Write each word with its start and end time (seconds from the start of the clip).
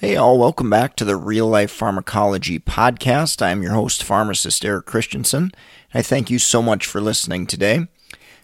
Hey, 0.00 0.16
all, 0.16 0.38
welcome 0.38 0.70
back 0.70 0.96
to 0.96 1.04
the 1.04 1.14
Real 1.14 1.46
Life 1.46 1.70
Pharmacology 1.70 2.58
Podcast. 2.58 3.42
I'm 3.42 3.62
your 3.62 3.74
host, 3.74 4.02
pharmacist 4.02 4.64
Eric 4.64 4.86
Christensen. 4.86 5.52
I 5.92 6.00
thank 6.00 6.30
you 6.30 6.38
so 6.38 6.62
much 6.62 6.86
for 6.86 7.02
listening 7.02 7.46
today. 7.46 7.86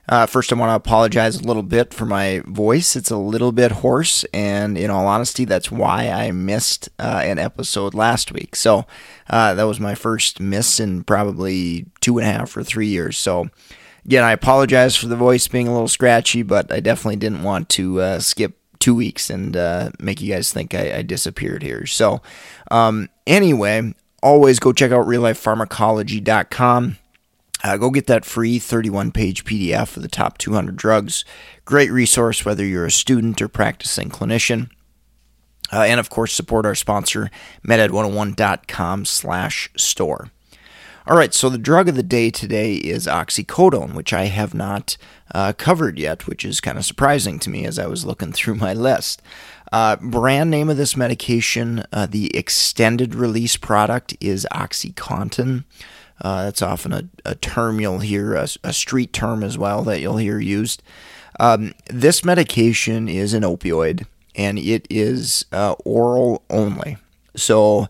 Uh, 0.07 0.27
first, 0.27 0.53
I 0.53 0.57
want 0.57 0.69
to 0.69 0.75
apologize 0.75 1.37
a 1.37 1.45
little 1.45 1.63
bit 1.63 1.95
for 1.95 2.05
my 2.05 2.43
voice. 2.45 2.95
It's 2.95 3.11
a 3.11 3.17
little 3.17 3.53
bit 3.53 3.73
hoarse, 3.73 4.23
and 4.35 4.77
in 4.77 4.91
all 4.91 5.07
honesty, 5.07 5.47
that's 5.47 5.71
why 5.71 6.11
I 6.11 6.31
missed 6.31 6.91
uh, 6.99 7.23
an 7.25 7.38
episode 7.38 7.95
last 7.95 8.33
week. 8.33 8.54
So, 8.54 8.85
uh, 9.31 9.54
that 9.54 9.65
was 9.65 9.81
my 9.81 9.95
first 9.95 10.38
miss 10.38 10.79
in 10.79 11.04
probably 11.04 11.87
two 12.03 12.19
and 12.19 12.29
a 12.29 12.33
half 12.33 12.54
or 12.54 12.65
three 12.65 12.88
years. 12.88 13.17
So, 13.17 13.49
again, 14.04 14.25
I 14.25 14.33
apologize 14.33 14.95
for 14.95 15.07
the 15.07 15.17
voice 15.17 15.49
being 15.49 15.69
a 15.69 15.73
little 15.73 15.88
scratchy, 15.88 16.43
but 16.43 16.70
I 16.70 16.80
definitely 16.80 17.16
didn't 17.16 17.45
want 17.45 17.70
to 17.70 18.02
uh, 18.02 18.19
skip 18.20 18.59
two 18.87 18.95
weeks 18.95 19.30
and 19.30 19.57
uh, 19.57 19.91
make 19.98 20.21
you 20.21 20.33
guys 20.33 20.53
think 20.53 20.73
I, 20.73 20.98
I 20.98 21.03
disappeared 21.03 21.65
here. 21.65 21.87
So, 21.87 22.23
um, 22.71 23.09
anyway, 23.27 23.93
always 24.23 24.61
go 24.61 24.73
check 24.73 24.93
out 24.93 25.09
reallifepharmacology.com. 25.09 26.97
Uh, 27.65 27.77
go 27.79 27.91
get 27.91 28.07
that 28.07 28.25
free 28.25 28.61
31 28.61 29.11
page 29.11 29.45
PDF 29.45 29.97
of 29.97 30.05
the 30.05 30.09
top 30.09 30.39
200 30.39 30.77
drugs. 30.77 31.25
Great 31.65 31.91
resource 31.91 32.45
whether 32.45 32.65
you're 32.65 32.87
a 32.87 32.93
student 32.93 33.43
or 33.43 33.49
practicing 33.49 34.09
clinician. 34.09 34.71
Uh, 35.73 35.80
and 35.80 35.99
of 35.99 36.09
course, 36.09 36.33
support 36.33 36.65
our 36.65 36.77
sponsor, 36.77 37.29
meded101.com 37.66 39.05
slash 39.05 39.69
store. 39.77 40.30
All 41.09 41.16
right, 41.16 41.33
so 41.33 41.48
the 41.48 41.56
drug 41.56 41.88
of 41.88 41.95
the 41.95 42.02
day 42.02 42.30
today 42.30 42.74
is 42.74 43.06
oxycodone, 43.06 43.95
which 43.95 44.12
I 44.12 44.24
have 44.24 44.55
not 44.55 44.96
uh, 45.32 45.52
covered 45.56 46.01
yet, 46.01 46.27
which 46.27 46.45
is 46.45 46.60
kind 46.60 46.77
of 46.77 46.84
surprising 46.84 47.38
to 47.41 47.51
me 47.51 47.65
as 47.65 47.79
I 47.79 47.87
was 47.87 48.05
looking 48.05 48.32
through 48.32 48.56
my 48.56 48.74
list. 48.74 49.23
Uh, 49.70 49.95
brand 49.95 50.51
name 50.51 50.69
of 50.69 50.77
this 50.77 50.96
medication, 50.96 51.84
uh, 51.92 52.06
the 52.06 52.37
extended 52.37 53.15
release 53.15 53.56
product 53.56 54.16
is 54.20 54.48
OxyContin. 54.51 55.63
Uh, 56.21 56.43
that's 56.46 56.63
often 56.63 56.93
a, 56.93 57.04
a, 57.24 57.37
term 57.37 57.79
you'll 57.79 58.01
hear, 58.01 58.35
a, 58.35 58.48
a, 58.65 58.73
street 58.73 59.13
term 59.13 59.45
as 59.45 59.57
well 59.57 59.82
that 59.82 60.01
you'll 60.01 60.16
hear 60.16 60.41
used. 60.41 60.82
Um, 61.38 61.73
this 61.88 62.24
medication 62.24 63.09
is 63.09 63.32
an 63.32 63.45
opioid 63.45 64.06
and 64.34 64.58
it 64.58 64.88
is 64.91 65.44
uh, 65.52 65.76
oral 65.84 66.42
only. 66.50 66.96
So, 67.36 67.86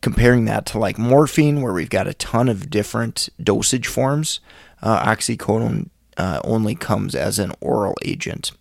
comparing 0.00 0.44
that 0.46 0.66
to 0.66 0.78
like 0.78 0.98
morphine, 0.98 1.62
where 1.62 1.72
we've 1.72 1.90
got 1.90 2.06
a 2.06 2.14
ton 2.14 2.48
of 2.48 2.70
different 2.70 3.28
dosage 3.42 3.86
forms, 3.86 4.40
uh, 4.82 5.04
oxycodone 5.04 5.90
uh, 6.16 6.40
only 6.44 6.74
comes 6.74 7.14
as 7.14 7.38
an 7.38 7.52
oral 7.60 7.94
agent. 8.04 8.52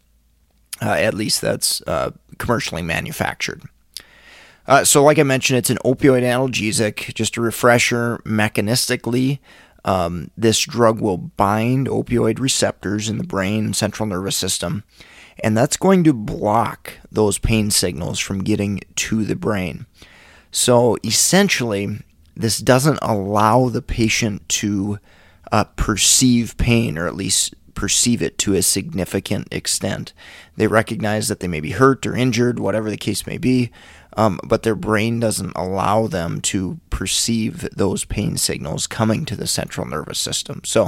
Uh, 0.81 0.91
at 0.91 1.13
least 1.13 1.41
that's 1.41 1.81
uh, 1.88 2.11
commercially 2.38 2.83
manufactured. 2.83 3.63
Uh, 4.67 4.83
so, 4.83 5.03
like 5.03 5.17
I 5.17 5.23
mentioned, 5.23 5.58
it's 5.58 5.69
an 5.69 5.80
opioid 5.83 6.23
analgesic. 6.23 7.13
Just 7.13 7.38
a 7.38 7.41
refresher, 7.41 8.17
mechanistically, 8.25 9.39
um, 9.85 10.30
this 10.38 10.59
drug 10.59 10.99
will 10.99 11.17
bind 11.17 11.88
opioid 11.88 12.39
receptors 12.39 13.08
in 13.08 13.17
the 13.17 13.23
brain 13.23 13.65
and 13.65 13.75
central 13.75 14.05
nervous 14.05 14.35
system, 14.35 14.83
and 15.41 15.58
that's 15.58 15.77
going 15.77 16.03
to 16.03 16.13
block 16.13 16.93
those 17.09 17.38
pain 17.38 17.71
signals 17.71 18.19
from 18.19 18.43
getting 18.43 18.81
to 18.97 19.23
the 19.23 19.35
brain. 19.35 19.85
So 20.52 20.98
essentially, 21.03 22.00
this 22.36 22.59
doesn't 22.59 23.00
allow 23.02 23.70
the 23.70 23.81
patient 23.81 24.48
to 24.50 25.00
uh, 25.52 25.66
perceive 25.76 26.58
pain, 26.58 26.98
or 26.98 27.08
at 27.08 27.16
least 27.16 27.56
perceive 27.73 28.22
it 28.22 28.38
to 28.39 28.56
a 28.56 28.62
significant 28.62 29.48
extent. 29.52 30.14
They 30.56 30.67
recognize 30.67 31.28
that 31.28 31.39
they 31.39 31.48
may 31.48 31.59
be 31.59 31.72
hurt 31.72 32.06
or 32.06 32.16
injured, 32.16 32.59
whatever 32.59 32.89
the 32.89 32.98
case 32.98 33.28
may 33.28 33.38
be, 33.38 33.72
um, 34.17 34.39
but 34.44 34.64
their 34.64 34.76
brain 34.76 35.20
doesn't 35.20 35.56
allow 35.56 36.08
them 36.08 36.42
to 36.42 36.80
perceive 36.89 37.70
those 37.72 38.04
pain 38.04 38.36
signals 38.36 38.88
coming 38.88 39.26
to 39.26 39.36
the 39.36 39.45
central 39.45 39.86
nervous 39.86 40.17
system. 40.17 40.61
So, 40.66 40.88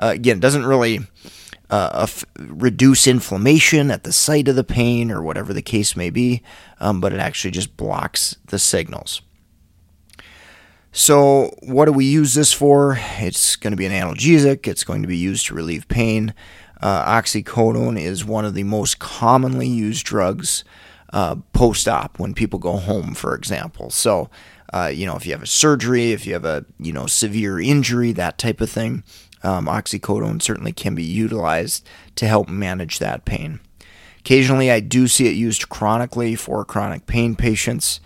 uh, 0.00 0.12
again, 0.14 0.38
it 0.38 0.40
doesn't 0.40 0.64
really 0.64 1.00
uh, 1.72 2.06
reduce 2.38 3.06
inflammation 3.06 3.90
at 3.90 4.04
the 4.04 4.12
site 4.12 4.46
of 4.46 4.56
the 4.56 4.62
pain 4.62 5.10
or 5.10 5.22
whatever 5.22 5.54
the 5.54 5.62
case 5.62 5.96
may 5.96 6.10
be, 6.10 6.42
um, 6.80 7.00
but 7.00 7.14
it 7.14 7.18
actually 7.18 7.50
just 7.50 7.78
blocks 7.78 8.36
the 8.48 8.58
signals. 8.58 9.22
So, 10.92 11.56
what 11.62 11.86
do 11.86 11.92
we 11.92 12.04
use 12.04 12.34
this 12.34 12.52
for? 12.52 12.98
It's 13.18 13.56
going 13.56 13.70
to 13.70 13.76
be 13.78 13.86
an 13.86 13.92
analgesic, 13.92 14.68
it's 14.68 14.84
going 14.84 15.00
to 15.00 15.08
be 15.08 15.16
used 15.16 15.46
to 15.46 15.54
relieve 15.54 15.88
pain. 15.88 16.34
Uh, 16.82 17.04
oxycodone 17.06 17.98
is 17.98 18.22
one 18.22 18.44
of 18.44 18.52
the 18.52 18.64
most 18.64 18.98
commonly 18.98 19.68
used 19.68 20.04
drugs 20.04 20.64
uh, 21.14 21.36
post 21.54 21.88
op 21.88 22.18
when 22.18 22.34
people 22.34 22.58
go 22.58 22.76
home, 22.76 23.14
for 23.14 23.34
example. 23.34 23.88
So, 23.88 24.28
uh, 24.74 24.90
you 24.92 25.06
know, 25.06 25.16
if 25.16 25.24
you 25.24 25.32
have 25.32 25.42
a 25.42 25.46
surgery, 25.46 26.12
if 26.12 26.26
you 26.26 26.34
have 26.34 26.44
a 26.44 26.66
you 26.78 26.92
know 26.92 27.06
severe 27.06 27.58
injury, 27.58 28.12
that 28.12 28.36
type 28.36 28.60
of 28.60 28.68
thing, 28.68 29.04
um, 29.42 29.66
oxycodone 29.66 30.40
certainly 30.40 30.72
can 30.72 30.94
be 30.94 31.04
utilized 31.04 31.86
to 32.16 32.26
help 32.26 32.48
manage 32.48 32.98
that 32.98 33.24
pain. 33.24 33.60
Occasionally, 34.20 34.70
I 34.70 34.80
do 34.80 35.08
see 35.08 35.26
it 35.26 35.34
used 35.34 35.68
chronically 35.68 36.36
for 36.36 36.64
chronic 36.64 37.06
pain 37.06 37.34
patients 37.34 38.00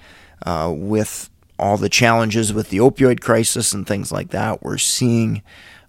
uh, 0.47 0.73
with 0.75 1.29
all 1.59 1.77
the 1.77 1.89
challenges 1.89 2.53
with 2.53 2.71
the 2.71 2.79
opioid 2.79 3.21
crisis 3.21 3.73
and 3.73 3.87
things 3.87 4.13
like 4.13 4.31
that. 4.31 4.63
We're 4.63 4.79
seeing 4.79 5.43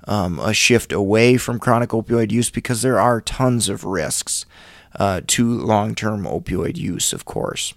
um, 0.07 0.40
a 0.40 0.53
shift 0.53 0.91
away 0.91 1.38
from 1.38 1.59
chronic 1.59 1.90
opioid 1.90 2.31
use 2.31 2.50
because 2.50 2.81
there 2.81 3.00
are 3.00 3.22
tons 3.22 3.69
of 3.69 3.84
risks 3.84 4.46
uh, 4.96 5.22
to 5.28 5.59
long 5.59 5.96
term 5.96 6.24
opioid 6.24 6.78
use, 6.78 7.13
of 7.13 7.25
course. 7.25 7.74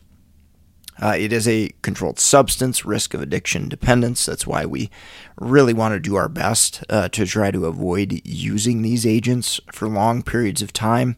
Uh, 1.00 1.14
it 1.18 1.32
is 1.32 1.48
a 1.48 1.70
controlled 1.80 2.18
substance, 2.18 2.84
risk 2.84 3.14
of 3.14 3.22
addiction 3.22 3.68
dependence. 3.68 4.26
That's 4.26 4.46
why 4.46 4.66
we 4.66 4.90
really 5.40 5.72
want 5.72 5.94
to 5.94 6.00
do 6.00 6.16
our 6.16 6.28
best 6.28 6.84
uh, 6.90 7.08
to 7.08 7.24
try 7.24 7.50
to 7.50 7.66
avoid 7.66 8.20
using 8.24 8.82
these 8.82 9.06
agents 9.06 9.60
for 9.72 9.88
long 9.88 10.22
periods 10.22 10.60
of 10.60 10.72
time. 10.72 11.16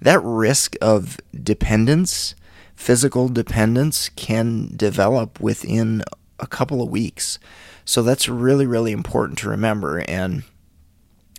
That 0.00 0.22
risk 0.22 0.74
of 0.80 1.18
dependence, 1.34 2.34
physical 2.74 3.28
dependence, 3.28 4.08
can 4.08 4.72
develop 4.74 5.38
within 5.38 6.02
a 6.38 6.46
couple 6.46 6.80
of 6.82 6.88
weeks. 6.88 7.38
So 7.84 8.02
that's 8.02 8.28
really, 8.28 8.66
really 8.66 8.92
important 8.92 9.38
to 9.40 9.50
remember. 9.50 9.98
And 10.08 10.44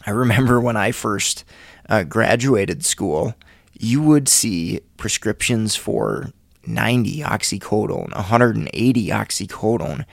I 0.05 0.11
remember 0.11 0.59
when 0.59 0.77
I 0.77 0.91
first 0.91 1.43
uh, 1.89 2.03
graduated 2.03 2.85
school, 2.85 3.33
you 3.73 4.03
would 4.03 4.29
see 4.29 4.81
prescriptions 4.97 5.75
for 5.75 6.31
90 6.65 7.21
oxycodone, 7.21 8.13
180 8.15 9.07
oxycodone 9.07 10.05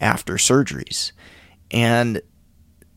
after 0.00 0.34
surgeries. 0.34 1.12
And 1.70 2.22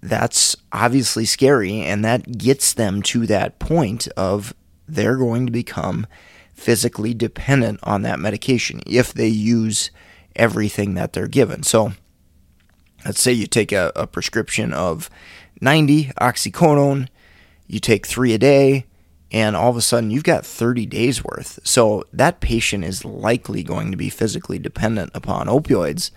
that's 0.02 0.56
obviously 0.72 1.26
scary, 1.26 1.82
and 1.82 2.04
that 2.04 2.38
gets 2.38 2.74
them 2.74 3.02
to 3.04 3.26
that 3.28 3.60
point 3.60 4.08
of 4.18 4.54
they're 4.88 5.18
going 5.18 5.46
to 5.46 5.52
become 5.52 6.06
physically 6.54 7.14
dependent 7.14 7.80
on 7.84 8.02
that 8.02 8.20
medication 8.20 8.82
if 8.86 9.14
they 9.14 9.28
use 9.28 9.92
everything 10.36 10.94
that 10.96 11.14
they're 11.14 11.28
given. 11.28 11.64
So, 11.64 11.94
let's 13.06 13.22
say 13.22 13.32
you 13.32 13.48
take 13.48 13.72
a, 13.72 13.92
a 13.96 14.08
prescription 14.08 14.74
of 14.74 15.10
90 15.62 16.06
oxycodone, 16.20 17.08
you 17.68 17.80
take 17.80 18.06
three 18.06 18.34
a 18.34 18.38
day, 18.38 18.86
and 19.34 19.56
all 19.56 19.72
of 19.72 19.76
a 19.76 19.82
sudden 19.82 20.12
you've 20.12 20.24
got 20.24 20.46
30 20.46 20.86
days 20.86 21.24
worth. 21.24 21.60
So 21.64 22.06
that 22.14 22.40
patient 22.40 22.86
is 22.86 23.04
likely 23.04 23.64
going 23.64 23.90
to 23.90 23.98
be 23.98 24.10
physically 24.10 24.60
dependent 24.60 25.12
upon 25.16 25.48
opioids 25.48 26.12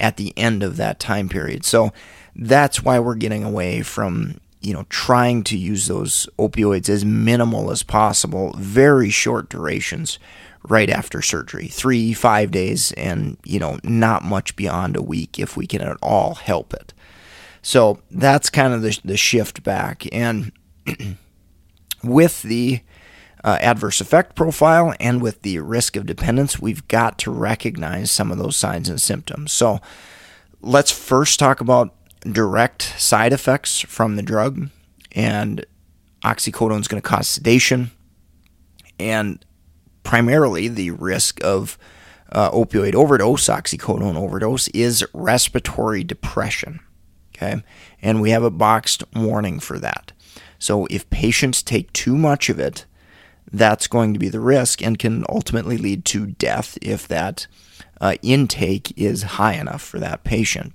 at 0.00 0.16
the 0.16 0.32
end 0.36 0.62
of 0.62 0.78
that 0.78 0.98
time 0.98 1.28
period. 1.28 1.64
So 1.64 1.92
that's 2.34 2.82
why 2.82 2.98
we're 2.98 3.14
getting 3.14 3.44
away 3.44 3.82
from 3.82 4.40
you 4.60 4.72
know 4.72 4.86
trying 4.88 5.44
to 5.44 5.58
use 5.58 5.86
those 5.86 6.26
opioids 6.38 6.88
as 6.88 7.04
minimal 7.04 7.70
as 7.70 7.82
possible, 7.82 8.54
very 8.56 9.10
short 9.10 9.50
durations 9.50 10.18
right 10.66 10.88
after 10.88 11.20
surgery, 11.20 11.68
3 11.68 12.14
5 12.14 12.50
days 12.50 12.92
and 12.92 13.36
you 13.44 13.60
know 13.60 13.78
not 13.84 14.24
much 14.24 14.56
beyond 14.56 14.96
a 14.96 15.02
week 15.02 15.38
if 15.38 15.54
we 15.54 15.66
can 15.66 15.82
at 15.82 15.98
all 16.02 16.36
help 16.36 16.72
it. 16.72 16.94
So 17.60 18.00
that's 18.10 18.48
kind 18.48 18.72
of 18.72 18.80
the 18.80 18.98
the 19.04 19.18
shift 19.18 19.62
back 19.62 20.06
and 20.12 20.50
with 22.04 22.42
the 22.42 22.80
uh, 23.42 23.58
adverse 23.60 24.00
effect 24.00 24.34
profile 24.34 24.94
and 24.98 25.20
with 25.20 25.42
the 25.42 25.58
risk 25.58 25.96
of 25.96 26.06
dependence, 26.06 26.58
we've 26.58 26.86
got 26.88 27.18
to 27.18 27.30
recognize 27.30 28.10
some 28.10 28.30
of 28.30 28.38
those 28.38 28.56
signs 28.56 28.88
and 28.88 29.00
symptoms. 29.00 29.52
So 29.52 29.80
let's 30.60 30.90
first 30.90 31.38
talk 31.38 31.60
about 31.60 31.94
direct 32.20 32.82
side 32.98 33.32
effects 33.32 33.80
from 33.80 34.16
the 34.16 34.22
drug. 34.22 34.70
And 35.12 35.64
oxycodone 36.24 36.80
is 36.80 36.88
going 36.88 37.00
to 37.02 37.08
cause 37.08 37.28
sedation 37.28 37.90
and 38.98 39.44
primarily 40.02 40.68
the 40.68 40.90
risk 40.92 41.42
of 41.44 41.78
uh, 42.32 42.50
opioid 42.50 42.94
overdose, 42.94 43.46
oxycodone 43.48 44.16
overdose, 44.16 44.68
is 44.68 45.04
respiratory 45.12 46.02
depression. 46.02 46.80
Okay. 47.36 47.62
And 48.00 48.20
we 48.20 48.30
have 48.30 48.42
a 48.42 48.50
boxed 48.50 49.02
warning 49.14 49.60
for 49.60 49.78
that. 49.78 50.12
So 50.64 50.86
if 50.88 51.10
patients 51.10 51.62
take 51.62 51.92
too 51.92 52.16
much 52.16 52.48
of 52.48 52.58
it, 52.58 52.86
that's 53.52 53.86
going 53.86 54.14
to 54.14 54.18
be 54.18 54.30
the 54.30 54.40
risk 54.40 54.82
and 54.82 54.98
can 54.98 55.22
ultimately 55.28 55.76
lead 55.76 56.06
to 56.06 56.28
death 56.28 56.78
if 56.80 57.06
that 57.06 57.46
uh, 58.00 58.14
intake 58.22 58.90
is 58.96 59.34
high 59.36 59.56
enough 59.56 59.82
for 59.82 59.98
that 59.98 60.24
patient. 60.24 60.72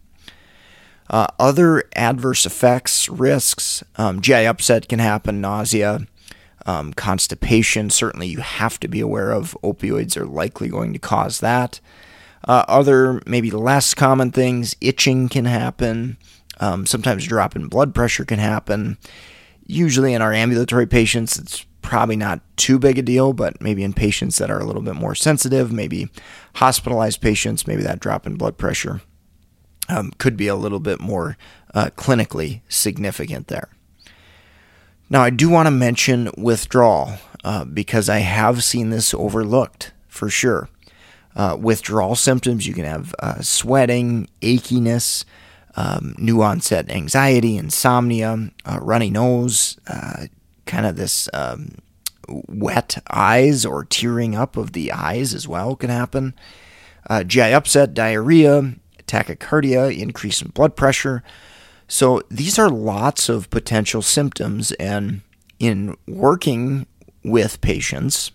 Uh, 1.10 1.26
other 1.40 1.86
adverse 1.96 2.46
effects, 2.46 3.10
risks, 3.10 3.84
um, 3.96 4.22
GI 4.22 4.46
upset 4.46 4.88
can 4.88 5.00
happen, 5.00 5.42
nausea, 5.42 6.06
um, 6.68 6.94
constipation. 6.94 7.90
Certainly, 7.90 8.28
you 8.28 8.42
have 8.42 8.80
to 8.82 8.88
be 8.88 9.00
aware 9.00 9.32
of 9.32 9.58
opioids 9.64 10.16
are 10.16 10.28
likely 10.28 10.70
going 10.70 10.94
to 10.94 11.00
cause 11.00 11.40
that. 11.40 11.80
Uh, 12.48 12.64
other, 12.68 13.24
maybe 13.26 13.50
less 13.50 13.96
common 13.96 14.32
things, 14.32 14.76
itching 14.82 15.30
can 15.30 15.46
happen. 15.46 16.18
Um, 16.60 16.86
sometimes 16.86 17.26
drop 17.26 17.56
in 17.56 17.70
blood 17.70 17.96
pressure 17.96 18.24
can 18.24 18.38
happen. 18.38 19.00
Usually, 19.72 20.16
in 20.16 20.22
our 20.24 20.34
ambulatory 20.34 20.88
patients, 20.88 21.38
it's 21.38 21.64
probably 21.84 22.16
not 22.16 22.42
too 22.58 22.80
big 22.80 22.98
a 22.98 23.04
deal, 23.04 23.34
but 23.34 23.62
maybe 23.62 23.84
in 23.84 23.94
patients 23.94 24.40
that 24.40 24.50
are 24.50 24.60
a 24.60 24.66
little 24.66 24.82
bit 24.82 24.96
more 24.96 25.14
sensitive, 25.14 25.72
maybe 25.72 26.10
hospitalized 26.56 27.22
patients, 27.22 27.68
maybe 27.68 27.84
that 27.84 28.00
drop 28.00 28.26
in 28.26 28.36
blood 28.36 28.58
pressure 28.58 29.02
um, 29.88 30.12
could 30.18 30.36
be 30.36 30.48
a 30.48 30.56
little 30.56 30.80
bit 30.80 31.00
more 31.00 31.38
uh, 31.76 31.92
clinically 31.96 32.62
significant 32.68 33.48
there. 33.48 33.70
Now, 35.08 35.22
I 35.22 35.30
do 35.30 35.50
want 35.50 35.68
to 35.68 35.72
mention 35.72 36.32
withdrawal 36.36 37.14
uh, 37.44 37.66
because 37.66 38.10
I 38.10 38.20
have 38.20 38.64
seen 38.64 38.90
this 38.90 39.14
overlooked 39.14 39.94
for 40.08 40.32
sure. 40.32 40.68
Uh, 41.36 41.56
withdrawal 41.60 42.16
symptoms, 42.16 42.68
you 42.68 42.74
can 42.74 42.86
have 42.86 43.14
uh, 43.20 43.40
sweating, 43.42 44.28
achiness, 44.42 45.26
um, 45.76 46.16
new 46.18 46.42
onset 46.42 46.90
anxiety, 46.90 47.58
insomnia, 47.58 48.52
uh, 48.66 48.80
runny 48.82 49.10
nose, 49.10 49.78
uh, 49.88 50.28
kind 50.66 50.86
of 50.86 50.96
this 50.96 51.30
um, 51.34 51.76
wet 52.28 53.02
eyes 53.10 53.66
or 53.66 53.86
tearing 53.86 54.36
up 54.36 54.58
of 54.58 54.74
the 54.74 54.92
eyes 54.92 55.34
as 55.34 55.48
well 55.48 55.76
can 55.76 55.90
happen. 55.90 56.34
Uh, 57.10 57.24
GI 57.24 57.54
upset, 57.54 57.94
diarrhea, 57.94 58.76
tachycardia, 59.08 59.98
increase 59.98 60.42
in 60.42 60.50
blood 60.50 60.76
pressure. 60.76 61.24
So 61.88 62.22
these 62.30 62.60
are 62.60 62.70
lots 62.70 63.30
of 63.30 63.50
potential 63.50 64.04
symptoms, 64.04 64.72
and 64.74 65.22
in 65.58 65.98
working 66.08 66.86
with 67.24 67.62
patients 67.62 68.32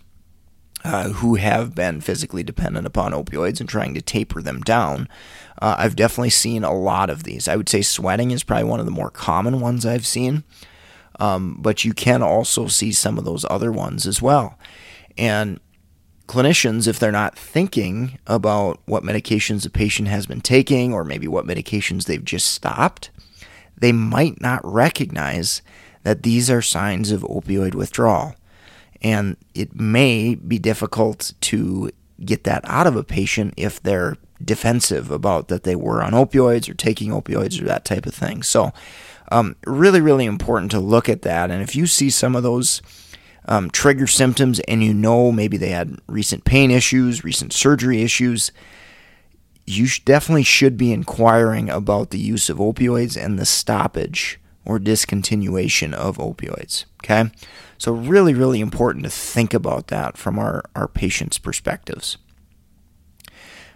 uh, 0.85 1.09
who 1.09 1.33
have 1.33 1.73
been 1.73 1.99
physically 1.99 2.43
dependent 2.43 2.85
upon 2.85 3.11
opioids 3.11 3.59
and 3.59 3.67
trying 3.67 3.95
to 3.95 4.01
taper 4.01 4.39
them 4.39 4.61
down, 4.61 5.09
uh, 5.59 5.75
I've 5.79 5.95
definitely 5.95 6.29
seen 6.29 6.63
a 6.63 6.73
lot 6.73 7.09
of 7.09 7.23
these. 7.23 7.47
I 7.47 7.55
would 7.55 7.67
say 7.67 7.81
sweating 7.81 8.29
is 8.29 8.43
probably 8.43 8.69
one 8.69 8.79
of 8.79 8.85
the 8.85 8.91
more 8.91 9.09
common 9.09 9.59
ones 9.59 9.83
I've 9.83 10.05
seen. 10.05 10.43
Um, 11.19 11.57
but 11.59 11.83
you 11.83 11.93
can 11.93 12.21
also 12.21 12.67
see 12.67 12.91
some 12.91 13.17
of 13.17 13.25
those 13.25 13.45
other 13.49 13.71
ones 13.71 14.05
as 14.05 14.21
well. 14.21 14.59
And 15.17 15.59
clinicians, 16.27 16.87
if 16.87 16.99
they're 16.99 17.11
not 17.11 17.35
thinking 17.37 18.19
about 18.27 18.79
what 18.85 19.03
medications 19.03 19.65
a 19.65 19.71
patient 19.71 20.07
has 20.07 20.27
been 20.27 20.41
taking 20.41 20.93
or 20.93 21.03
maybe 21.03 21.27
what 21.27 21.47
medications 21.47 22.05
they've 22.05 22.23
just 22.23 22.47
stopped, 22.51 23.09
they 23.75 23.91
might 23.91 24.39
not 24.39 24.61
recognize 24.63 25.63
that 26.03 26.21
these 26.21 26.51
are 26.51 26.61
signs 26.61 27.11
of 27.11 27.21
opioid 27.21 27.73
withdrawal. 27.73 28.35
And 29.01 29.37
it 29.53 29.79
may 29.79 30.35
be 30.35 30.59
difficult 30.59 31.33
to 31.41 31.91
get 32.23 32.43
that 32.45 32.61
out 32.65 32.87
of 32.87 32.95
a 32.95 33.03
patient 33.03 33.53
if 33.57 33.81
they're 33.81 34.17
defensive 34.43 35.11
about 35.11 35.47
that 35.47 35.63
they 35.63 35.75
were 35.75 36.03
on 36.03 36.11
opioids 36.11 36.69
or 36.69 36.73
taking 36.73 37.11
opioids 37.11 37.61
or 37.61 37.65
that 37.65 37.85
type 37.85 38.05
of 38.05 38.13
thing. 38.13 38.43
So, 38.43 38.73
um, 39.31 39.55
really, 39.65 40.01
really 40.01 40.25
important 40.25 40.71
to 40.71 40.79
look 40.79 41.09
at 41.09 41.23
that. 41.23 41.49
And 41.49 41.61
if 41.61 41.75
you 41.75 41.87
see 41.87 42.09
some 42.09 42.35
of 42.35 42.43
those 42.43 42.81
um, 43.47 43.69
trigger 43.69 44.07
symptoms 44.07 44.59
and 44.61 44.83
you 44.83 44.93
know 44.93 45.31
maybe 45.31 45.57
they 45.57 45.69
had 45.69 45.99
recent 46.07 46.45
pain 46.45 46.71
issues, 46.71 47.23
recent 47.23 47.53
surgery 47.53 48.01
issues, 48.01 48.51
you 49.65 49.87
definitely 50.05 50.43
should 50.43 50.77
be 50.77 50.91
inquiring 50.91 51.69
about 51.69 52.11
the 52.11 52.19
use 52.19 52.49
of 52.49 52.57
opioids 52.57 53.21
and 53.21 53.39
the 53.39 53.45
stoppage 53.45 54.39
or 54.65 54.79
discontinuation 54.79 55.93
of 55.93 56.17
opioids. 56.17 56.85
Okay? 57.03 57.31
So, 57.77 57.91
really, 57.91 58.33
really 58.33 58.61
important 58.61 59.03
to 59.05 59.11
think 59.11 59.53
about 59.53 59.87
that 59.87 60.17
from 60.17 60.39
our, 60.39 60.63
our 60.75 60.87
patients' 60.87 61.37
perspectives. 61.37 62.17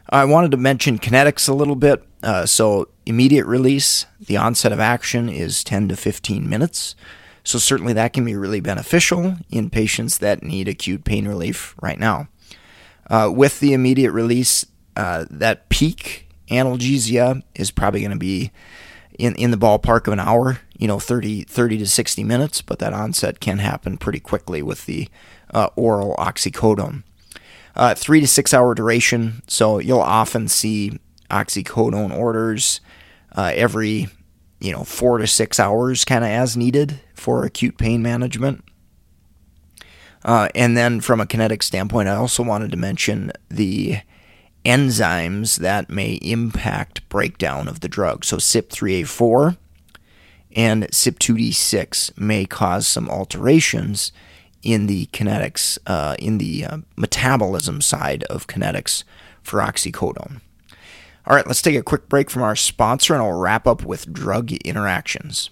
I 0.10 0.26
wanted 0.26 0.52
to 0.52 0.58
mention 0.58 0.98
kinetics 0.98 1.48
a 1.48 1.54
little 1.54 1.76
bit. 1.76 2.04
Uh, 2.24 2.46
so, 2.46 2.90
immediate 3.06 3.46
release, 3.46 4.06
the 4.20 4.38
onset 4.38 4.72
of 4.72 4.80
action 4.80 5.30
is 5.30 5.64
10 5.64 5.90
to 5.90 5.96
15 5.96 6.50
minutes. 6.50 6.96
So, 7.44 7.60
certainly 7.60 7.94
that 7.94 8.14
can 8.14 8.26
be 8.26 8.36
really 8.36 8.62
beneficial 8.62 9.38
in 9.50 9.70
patients 9.70 10.18
that 10.20 10.44
need 10.44 10.68
acute 10.68 11.04
pain 11.04 11.28
relief 11.28 11.76
right 11.82 12.00
now. 12.00 12.30
Uh, 13.10 13.30
with 13.34 13.60
the 13.60 13.74
immediate 13.74 14.12
release, 14.12 14.66
uh, 14.96 15.26
that 15.30 15.70
peak 15.70 16.30
analgesia 16.50 17.44
is 17.56 17.72
probably 17.72 18.02
going 18.02 18.12
to 18.12 18.18
be 18.18 18.52
in, 19.18 19.36
in 19.36 19.52
the 19.52 19.58
ballpark 19.58 20.08
of 20.08 20.14
an 20.14 20.20
hour, 20.20 20.60
you 20.80 20.88
know, 20.88 20.98
30, 20.98 21.44
30 21.44 21.78
to 21.80 21.86
60 21.86 22.24
minutes, 22.24 22.62
but 22.62 22.80
that 22.80 22.94
onset 22.94 23.42
can 23.42 23.60
happen 23.60 23.98
pretty 23.98 24.20
quickly 24.20 24.64
with 24.64 24.86
the 24.86 25.10
uh, 25.54 25.70
oral 25.76 26.16
oxycodone. 26.18 27.04
Uh, 27.76 27.94
three 27.94 28.22
to 28.22 28.28
six 28.28 28.54
hour 28.54 28.74
duration. 28.74 29.44
So 29.48 29.80
you'll 29.80 30.00
often 30.00 30.48
see 30.48 30.98
oxycodone 31.30 32.18
orders 32.18 32.80
uh, 33.36 33.52
every, 33.54 34.08
you 34.60 34.72
know, 34.72 34.86
four 34.86 35.18
to 35.18 35.28
six 35.28 35.60
hours, 35.60 36.06
kind 36.06 36.24
of 36.24 36.30
as 36.30 36.56
needed 36.56 37.02
for 37.14 37.44
acute 37.44 37.78
pain 37.78 38.02
management. 38.02 38.64
Uh, 40.24 40.48
and 40.56 40.78
then 40.78 41.02
from 41.02 41.20
a 41.20 41.28
kinetic 41.28 41.62
standpoint, 41.62 42.08
I 42.08 42.16
also 42.16 42.42
wanted 42.42 42.72
to 42.72 42.78
mention 42.78 43.34
the 43.50 44.00
enzymes 44.64 45.58
that 45.58 45.90
may 45.90 46.14
impact 46.22 47.08
breakdown 47.10 47.68
of 47.68 47.82
the 47.82 47.88
drug. 47.90 48.24
So 48.24 48.38
CYP3A4 48.38 49.58
and 50.56 50.88
CYP2D6 50.88 52.18
may 52.18 52.46
cause 52.46 52.88
some 52.88 53.10
alterations 53.10 54.12
in 54.64 54.88
the 54.88 55.06
kinetics, 55.08 55.78
uh, 55.88 56.16
in 56.20 56.38
the 56.38 56.66
uh, 56.66 56.78
metabolism 56.96 57.82
side 57.82 58.24
of 58.26 58.48
kinetics 58.48 59.04
for 59.42 59.60
oxycodone. 59.60 60.42
All 61.26 61.36
right, 61.36 61.46
let's 61.46 61.62
take 61.62 61.76
a 61.76 61.84
quick 61.84 62.10
break 62.10 62.30
from 62.30 62.42
our 62.42 62.56
sponsor 62.56 63.14
and 63.14 63.22
I'll 63.22 63.34
wrap 63.34 63.68
up 63.68 63.84
with 63.84 64.12
drug 64.12 64.52
interactions. 64.52 65.50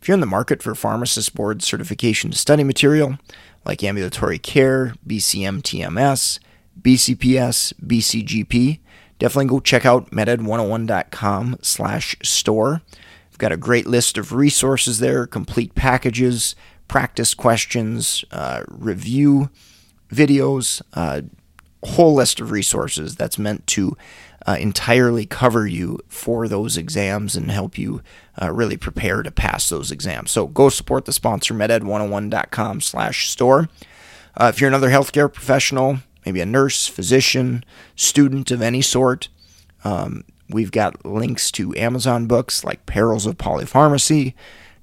If 0.00 0.06
you're 0.06 0.14
in 0.14 0.20
the 0.20 0.26
market 0.26 0.62
for 0.62 0.74
pharmacist 0.74 1.34
board 1.34 1.62
certification 1.62 2.32
study 2.32 2.62
material 2.62 3.18
like 3.64 3.82
ambulatory 3.82 4.38
care, 4.38 4.94
BCM 5.06 5.62
TMS, 5.62 6.38
BCPS, 6.80 7.74
BCGP, 7.84 8.78
definitely 9.18 9.46
go 9.46 9.60
check 9.60 9.84
out 9.84 10.10
meded101.com 10.10 11.58
slash 11.62 12.16
store. 12.22 12.82
We've 13.38 13.50
got 13.50 13.52
a 13.52 13.56
great 13.56 13.86
list 13.86 14.18
of 14.18 14.32
resources 14.32 14.98
there, 14.98 15.24
complete 15.24 15.76
packages, 15.76 16.56
practice 16.88 17.34
questions, 17.34 18.24
uh, 18.32 18.64
review 18.66 19.50
videos, 20.10 20.82
uh, 20.94 21.20
whole 21.84 22.14
list 22.14 22.40
of 22.40 22.50
resources 22.50 23.14
that's 23.14 23.38
meant 23.38 23.64
to 23.68 23.96
uh, 24.44 24.56
entirely 24.58 25.24
cover 25.24 25.68
you 25.68 26.00
for 26.08 26.48
those 26.48 26.76
exams 26.76 27.36
and 27.36 27.52
help 27.52 27.78
you 27.78 28.02
uh, 28.42 28.50
really 28.50 28.76
prepare 28.76 29.22
to 29.22 29.30
pass 29.30 29.68
those 29.68 29.92
exams. 29.92 30.32
So 30.32 30.48
go 30.48 30.68
support 30.68 31.04
the 31.04 31.12
sponsor, 31.12 31.54
meded101.com 31.54 32.80
slash 32.80 33.30
store. 33.30 33.68
Uh, 34.36 34.50
if 34.52 34.60
you're 34.60 34.66
another 34.66 34.90
healthcare 34.90 35.32
professional, 35.32 35.98
maybe 36.26 36.40
a 36.40 36.46
nurse, 36.46 36.88
physician, 36.88 37.62
student 37.94 38.50
of 38.50 38.60
any 38.60 38.82
sort, 38.82 39.28
um, 39.84 40.24
we've 40.48 40.72
got 40.72 41.04
links 41.04 41.50
to 41.52 41.74
Amazon 41.76 42.26
books 42.26 42.64
like 42.64 42.86
Perils 42.86 43.26
of 43.26 43.38
Polypharmacy, 43.38 44.34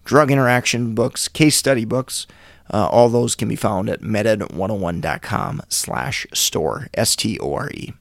drug 0.04 0.32
interaction 0.32 0.96
books, 0.96 1.28
case 1.28 1.56
study 1.56 1.86
books. 1.86 2.28
Uh, 2.74 2.88
all 2.88 3.10
those 3.10 3.36
can 3.36 3.48
be 3.48 3.56
found 3.56 3.90
at 3.90 4.02
meded101.com 4.02 5.62
slash 5.70 6.26
store, 6.34 6.88
S-T-O-R-E. 6.96 7.94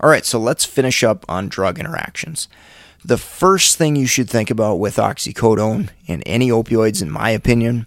All 0.00 0.10
right, 0.10 0.24
so 0.24 0.38
let's 0.38 0.64
finish 0.64 1.02
up 1.02 1.24
on 1.28 1.48
drug 1.48 1.78
interactions. 1.78 2.48
The 3.04 3.18
first 3.18 3.76
thing 3.76 3.96
you 3.96 4.06
should 4.06 4.30
think 4.30 4.50
about 4.50 4.76
with 4.76 4.96
oxycodone 4.96 5.90
and 6.08 6.22
any 6.26 6.48
opioids, 6.48 7.02
in 7.02 7.10
my 7.10 7.30
opinion, 7.30 7.86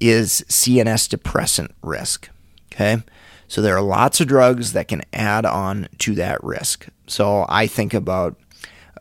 is 0.00 0.44
CNS 0.48 1.08
depressant 1.08 1.74
risk. 1.82 2.28
Okay, 2.72 3.02
so 3.50 3.60
there 3.60 3.76
are 3.76 3.82
lots 3.82 4.20
of 4.20 4.28
drugs 4.28 4.74
that 4.74 4.86
can 4.86 5.02
add 5.12 5.44
on 5.44 5.88
to 5.98 6.14
that 6.14 6.42
risk. 6.44 6.86
So 7.08 7.46
I 7.48 7.66
think 7.66 7.92
about 7.92 8.36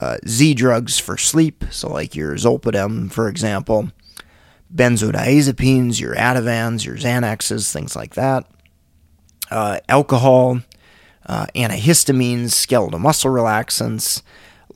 uh, 0.01 0.17
Z 0.27 0.55
drugs 0.55 0.97
for 0.97 1.17
sleep, 1.17 1.65
so 1.69 1.87
like 1.87 2.15
your 2.15 2.33
Zolpidem, 2.33 3.11
for 3.11 3.29
example, 3.29 3.91
benzodiazepines, 4.73 6.01
your 6.01 6.15
Ativans, 6.15 6.83
your 6.83 6.95
Xanaxes, 6.95 7.71
things 7.71 7.95
like 7.95 8.15
that, 8.15 8.47
uh, 9.51 9.81
alcohol, 9.87 10.61
uh, 11.27 11.45
antihistamines, 11.53 12.49
skeletal 12.49 12.97
muscle 12.97 13.29
relaxants, 13.29 14.23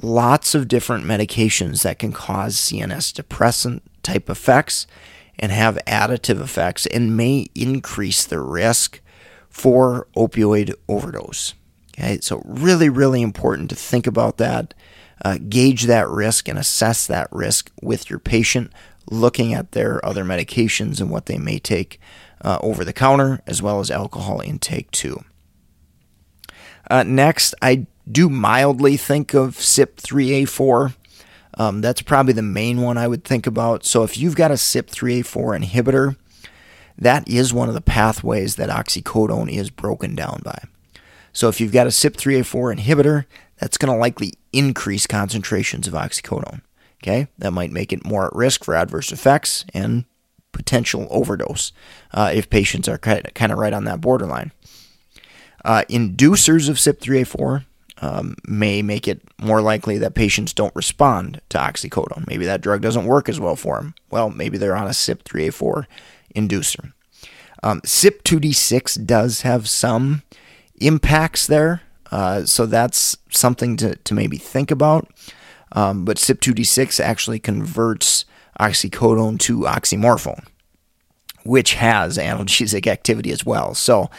lots 0.03 0.53
of 0.53 0.67
different 0.67 1.03
medications 1.03 1.81
that 1.81 1.97
can 1.97 2.11
cause 2.11 2.55
CNS 2.57 3.11
depressant 3.11 3.81
type 4.03 4.29
effects. 4.29 4.85
and 5.39 5.51
have 5.51 5.79
additive 5.87 6.39
effects 6.39 6.85
and 6.85 7.17
may 7.17 7.47
increase 7.55 8.23
the 8.23 8.39
risk 8.39 9.01
for 9.53 10.07
opioid 10.17 10.73
overdose. 10.89 11.53
Okay, 11.93 12.17
so 12.21 12.41
really, 12.43 12.89
really 12.89 13.21
important 13.21 13.69
to 13.69 13.75
think 13.75 14.07
about 14.07 14.37
that, 14.37 14.73
uh, 15.23 15.37
gauge 15.47 15.83
that 15.83 16.09
risk, 16.09 16.49
and 16.49 16.57
assess 16.57 17.05
that 17.05 17.27
risk 17.31 17.71
with 17.79 18.09
your 18.09 18.17
patient, 18.17 18.73
looking 19.09 19.53
at 19.53 19.73
their 19.73 20.03
other 20.03 20.25
medications 20.25 20.99
and 20.99 21.11
what 21.11 21.27
they 21.27 21.37
may 21.37 21.59
take 21.59 22.01
uh, 22.41 22.57
over 22.61 22.83
the 22.83 22.91
counter, 22.91 23.41
as 23.45 23.61
well 23.61 23.79
as 23.79 23.91
alcohol 23.91 24.41
intake 24.41 24.89
too. 24.89 25.23
Uh, 26.89 27.03
next, 27.03 27.53
I 27.61 27.85
do 28.11 28.29
mildly 28.29 28.97
think 28.97 29.35
of 29.35 29.55
CYP3A4. 29.55 30.95
Um, 31.59 31.81
that's 31.81 32.01
probably 32.01 32.33
the 32.33 32.41
main 32.41 32.81
one 32.81 32.97
I 32.97 33.07
would 33.07 33.23
think 33.23 33.45
about. 33.45 33.85
So 33.85 34.01
if 34.01 34.17
you've 34.17 34.35
got 34.35 34.49
a 34.49 34.55
CYP3A4 34.55 35.63
inhibitor, 35.63 36.15
that 36.97 37.27
is 37.27 37.53
one 37.53 37.67
of 37.67 37.75
the 37.75 37.81
pathways 37.81 38.55
that 38.55 38.69
oxycodone 38.69 39.51
is 39.51 39.69
broken 39.69 40.15
down 40.15 40.41
by. 40.43 40.63
So 41.31 41.49
if 41.49 41.59
you've 41.59 41.71
got 41.71 41.87
a 41.87 41.89
CYP3A4 41.89 42.77
inhibitor, 42.77 43.25
that's 43.57 43.77
going 43.77 43.91
to 43.91 43.99
likely 43.99 44.33
increase 44.51 45.07
concentrations 45.07 45.87
of 45.87 45.93
oxycodone. 45.93 46.61
Okay, 47.01 47.27
that 47.37 47.51
might 47.51 47.71
make 47.71 47.91
it 47.91 48.05
more 48.05 48.27
at 48.27 48.35
risk 48.35 48.63
for 48.63 48.75
adverse 48.75 49.11
effects 49.11 49.65
and 49.73 50.05
potential 50.53 51.07
overdose 51.09 51.73
uh, 52.13 52.31
if 52.33 52.49
patients 52.49 52.87
are 52.87 52.97
kind 52.97 53.51
of 53.51 53.57
right 53.57 53.73
on 53.73 53.83
that 53.83 53.99
borderline. 53.99 54.51
Uh, 55.65 55.83
inducers 55.89 56.69
of 56.69 56.77
CYP3A4 56.77 57.65
um, 58.03 58.35
may 58.45 58.81
make 58.81 59.07
it 59.07 59.21
more 59.39 59.61
likely 59.61 59.97
that 59.97 60.13
patients 60.13 60.51
don't 60.51 60.75
respond 60.75 61.39
to 61.47 61.57
oxycodone. 61.57 62.27
Maybe 62.27 62.43
that 62.45 62.59
drug 62.59 62.81
doesn't 62.81 63.05
work 63.05 63.29
as 63.29 63.39
well 63.39 63.55
for 63.55 63.77
them. 63.77 63.95
Well, 64.11 64.29
maybe 64.29 64.57
they're 64.57 64.75
on 64.75 64.87
a 64.87 64.89
CYP3A4 64.89 65.85
inducer. 66.35 66.91
Um, 67.63 67.79
CYP2D6 67.81 69.05
does 69.05 69.41
have 69.43 69.69
some 69.69 70.23
impacts 70.81 71.47
there, 71.47 71.83
uh, 72.11 72.43
so 72.43 72.65
that's 72.65 73.15
something 73.29 73.77
to, 73.77 73.95
to 73.95 74.13
maybe 74.13 74.35
think 74.35 74.69
about. 74.69 75.07
Um, 75.71 76.03
but 76.03 76.17
CYP2D6 76.17 76.99
actually 76.99 77.39
converts 77.39 78.25
oxycodone 78.59 79.39
to 79.39 79.59
oxymorphone, 79.59 80.45
which 81.45 81.75
has 81.75 82.17
analgesic 82.17 82.85
activity 82.85 83.31
as 83.31 83.45
well. 83.45 83.73
So 83.73 84.09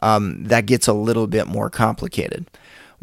um, 0.00 0.44
that 0.44 0.66
gets 0.66 0.86
a 0.86 0.92
little 0.92 1.26
bit 1.26 1.48
more 1.48 1.70
complicated. 1.70 2.46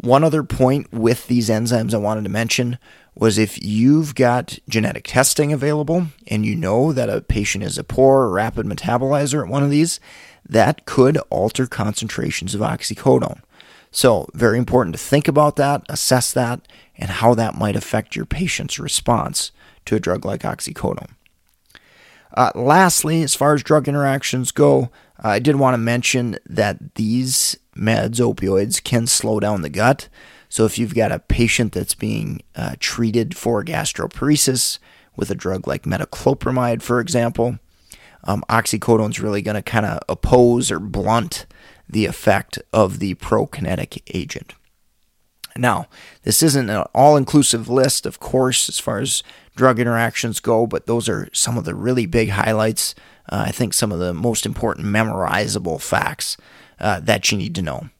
One 0.00 0.24
other 0.24 0.42
point 0.42 0.90
with 0.94 1.26
these 1.26 1.50
enzymes 1.50 1.92
I 1.92 1.98
wanted 1.98 2.24
to 2.24 2.30
mention 2.30 2.78
was 3.14 3.36
if 3.36 3.62
you've 3.62 4.14
got 4.14 4.58
genetic 4.66 5.04
testing 5.06 5.52
available 5.52 6.06
and 6.26 6.46
you 6.46 6.56
know 6.56 6.94
that 6.94 7.10
a 7.10 7.20
patient 7.20 7.64
is 7.64 7.76
a 7.76 7.84
poor 7.84 8.22
or 8.22 8.30
rapid 8.30 8.64
metabolizer 8.64 9.42
at 9.42 9.50
one 9.50 9.62
of 9.62 9.68
these, 9.68 10.00
that 10.48 10.86
could 10.86 11.18
alter 11.28 11.66
concentrations 11.66 12.54
of 12.54 12.62
oxycodone. 12.62 13.42
So, 13.90 14.26
very 14.32 14.56
important 14.56 14.94
to 14.94 15.02
think 15.02 15.28
about 15.28 15.56
that, 15.56 15.82
assess 15.90 16.32
that, 16.32 16.66
and 16.96 17.10
how 17.10 17.34
that 17.34 17.58
might 17.58 17.76
affect 17.76 18.16
your 18.16 18.24
patient's 18.24 18.78
response 18.78 19.52
to 19.84 19.96
a 19.96 20.00
drug 20.00 20.24
like 20.24 20.42
oxycodone. 20.42 21.10
Uh, 22.34 22.52
lastly, 22.54 23.22
as 23.22 23.34
far 23.34 23.52
as 23.54 23.62
drug 23.62 23.88
interactions 23.88 24.52
go, 24.52 24.90
I 25.22 25.38
did 25.38 25.56
want 25.56 25.74
to 25.74 25.78
mention 25.78 26.38
that 26.46 26.94
these 26.94 27.56
meds, 27.76 28.16
opioids, 28.16 28.82
can 28.82 29.06
slow 29.06 29.40
down 29.40 29.62
the 29.62 29.68
gut. 29.68 30.08
So 30.48 30.64
if 30.64 30.78
you've 30.78 30.94
got 30.94 31.12
a 31.12 31.18
patient 31.18 31.72
that's 31.72 31.94
being 31.94 32.42
uh, 32.56 32.74
treated 32.80 33.36
for 33.36 33.64
gastroparesis 33.64 34.78
with 35.16 35.30
a 35.30 35.34
drug 35.34 35.66
like 35.66 35.84
metoclopramide, 35.84 36.82
for 36.82 37.00
example, 37.00 37.58
um, 38.24 38.44
oxycodone 38.48 39.10
is 39.10 39.20
really 39.20 39.42
going 39.42 39.54
to 39.54 39.62
kind 39.62 39.86
of 39.86 40.00
oppose 40.08 40.70
or 40.70 40.80
blunt 40.80 41.46
the 41.88 42.06
effect 42.06 42.58
of 42.72 42.98
the 42.98 43.14
prokinetic 43.16 44.02
agent. 44.14 44.54
Now, 45.56 45.88
this 46.22 46.42
isn't 46.42 46.70
an 46.70 46.84
all 46.94 47.16
inclusive 47.16 47.68
list, 47.68 48.06
of 48.06 48.20
course, 48.20 48.68
as 48.68 48.78
far 48.78 49.00
as 49.00 49.22
drug 49.60 49.78
interactions 49.78 50.40
go, 50.40 50.66
but 50.66 50.86
those 50.86 51.06
are 51.06 51.28
some 51.34 51.58
of 51.58 51.66
the 51.66 51.74
really 51.74 52.06
big 52.06 52.30
highlights. 52.30 52.94
Uh, 53.28 53.44
I 53.48 53.50
think 53.50 53.74
some 53.74 53.92
of 53.92 53.98
the 53.98 54.14
most 54.14 54.46
important 54.46 54.86
memorizable 54.86 55.78
facts 55.78 56.38
uh, 56.78 57.00
that 57.00 57.30
you 57.30 57.36
need 57.36 57.54
to 57.56 57.62
know. 57.62 57.90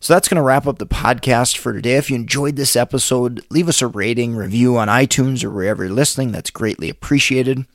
So 0.00 0.14
that's 0.14 0.28
going 0.28 0.36
to 0.36 0.42
wrap 0.42 0.66
up 0.66 0.78
the 0.78 0.86
podcast 0.86 1.58
for 1.58 1.74
today. 1.74 1.96
If 1.96 2.08
you 2.08 2.16
enjoyed 2.16 2.56
this 2.56 2.74
episode, 2.74 3.44
leave 3.50 3.68
us 3.68 3.82
a 3.82 3.86
rating, 3.86 4.34
review 4.34 4.78
on 4.78 4.88
iTunes 4.88 5.44
or 5.44 5.50
wherever 5.50 5.84
you're 5.84 5.92
listening. 5.92 6.32
That's 6.32 6.48
greatly 6.48 6.88
appreciated. 6.88 7.66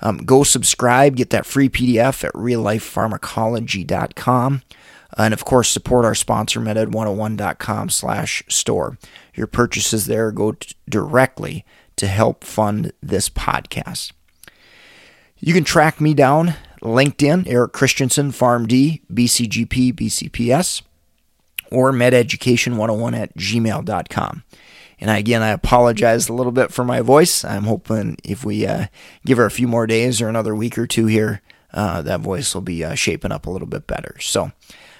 Um, 0.00 0.16
go 0.16 0.42
subscribe, 0.42 1.16
get 1.16 1.28
that 1.30 1.44
free 1.44 1.68
PDF 1.68 2.24
at 2.24 2.32
reallifepharmacology.com. 2.32 4.62
And 5.18 5.34
of 5.34 5.44
course, 5.44 5.68
support 5.68 6.06
our 6.06 6.14
sponsor, 6.14 6.60
meded101.com 6.60 7.90
slash 7.90 8.42
store. 8.48 8.96
Your 9.34 9.48
purchases 9.48 10.06
there 10.06 10.32
go 10.32 10.52
t- 10.52 10.74
directly 10.88 11.66
to 11.96 12.06
help 12.06 12.44
fund 12.44 12.92
this 13.02 13.28
podcast. 13.28 14.12
You 15.38 15.52
can 15.52 15.64
track 15.64 16.00
me 16.00 16.14
down 16.14 16.54
LinkedIn, 16.82 17.46
Eric 17.46 17.72
Christensen, 17.72 18.30
PharmD, 18.30 19.00
BCGP, 19.12 19.94
BCPS, 19.94 20.82
or 21.70 21.92
mededucation101 21.92 23.18
at 23.18 23.36
gmail.com. 23.36 24.44
And 25.00 25.10
again, 25.10 25.42
I 25.42 25.48
apologize 25.48 26.28
a 26.28 26.32
little 26.32 26.52
bit 26.52 26.72
for 26.72 26.84
my 26.84 27.00
voice. 27.00 27.44
I'm 27.44 27.64
hoping 27.64 28.16
if 28.22 28.44
we 28.44 28.66
uh, 28.66 28.86
give 29.26 29.38
her 29.38 29.46
a 29.46 29.50
few 29.50 29.66
more 29.66 29.86
days 29.86 30.22
or 30.22 30.28
another 30.28 30.54
week 30.54 30.78
or 30.78 30.86
two 30.86 31.06
here, 31.06 31.42
uh, 31.72 32.02
that 32.02 32.20
voice 32.20 32.54
will 32.54 32.62
be 32.62 32.84
uh, 32.84 32.94
shaping 32.94 33.32
up 33.32 33.46
a 33.46 33.50
little 33.50 33.66
bit 33.66 33.86
better. 33.86 34.16
So, 34.20 34.52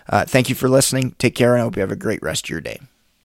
uh, 0.08 0.24
thank 0.24 0.48
you 0.48 0.54
for 0.54 0.68
listening. 0.68 1.12
Take 1.18 1.34
care, 1.34 1.54
and 1.54 1.60
I 1.60 1.64
hope 1.64 1.76
you 1.76 1.80
have 1.80 1.92
a 1.92 1.96
great 1.96 2.22
rest 2.22 2.46
of 2.46 2.50
your 2.50 2.60
day. 2.60 2.80